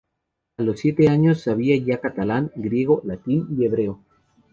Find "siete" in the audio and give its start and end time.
0.79-1.09